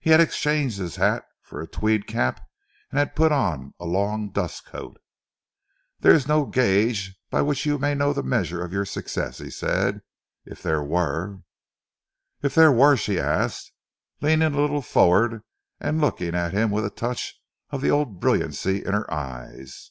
[0.00, 2.42] He had exchanged his hat for a tweed cap,
[2.90, 4.96] and had put on a long dustcoat.
[6.00, 9.50] "There is no gauge by which you may know the measure of your success," he
[9.50, 10.00] said.
[10.46, 11.40] "If there were"
[12.42, 13.70] "If there were?" she asked,
[14.22, 15.42] leaning a little forward
[15.78, 17.38] and looking at him with a touch
[17.68, 19.90] of the old brilliancy in her eyes.